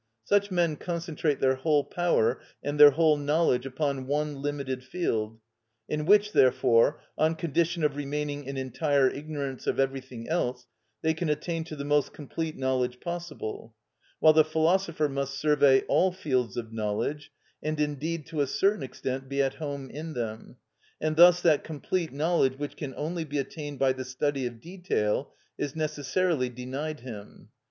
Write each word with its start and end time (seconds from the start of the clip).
Such 0.23 0.49
men 0.49 0.77
concentrate 0.77 1.39
their 1.41 1.53
whole 1.57 1.83
power 1.83 2.41
and 2.63 2.79
their 2.79 2.89
whole 2.89 3.17
knowledge 3.17 3.67
upon 3.67 4.07
one 4.07 4.41
limited 4.41 4.83
field, 4.83 5.39
in 5.87 6.07
which, 6.07 6.31
therefore, 6.31 6.99
on 7.19 7.35
condition 7.35 7.83
of 7.83 7.95
remaining 7.95 8.45
in 8.45 8.57
entire 8.57 9.07
ignorance 9.11 9.67
of 9.67 9.79
everything 9.79 10.27
else, 10.27 10.65
they 11.03 11.13
can 11.13 11.29
attain 11.29 11.65
to 11.65 11.75
the 11.75 11.85
most 11.85 12.13
complete 12.13 12.57
knowledge 12.57 12.99
possible; 12.99 13.75
while 14.19 14.33
the 14.33 14.43
philosopher 14.43 15.07
must 15.07 15.37
survey 15.39 15.81
all 15.81 16.11
fields 16.11 16.57
of 16.57 16.73
knowledge, 16.73 17.31
and 17.61 17.79
indeed 17.79 18.25
to 18.25 18.41
a 18.41 18.47
certain 18.47 18.81
extent 18.81 19.29
be 19.29 19.39
at 19.39 19.53
home 19.53 19.87
in 19.91 20.13
them; 20.13 20.55
and 20.99 21.15
thus 21.15 21.41
that 21.43 21.63
complete 21.63 22.11
knowledge 22.11 22.57
which 22.57 22.75
can 22.75 22.95
only 22.97 23.23
be 23.23 23.37
attained 23.37 23.77
by 23.77 23.93
the 23.93 24.03
study 24.03 24.47
of 24.47 24.59
detail 24.61 25.31
is 25.59 25.75
necessarily 25.75 26.49
denied 26.49 27.01
him. 27.01 27.49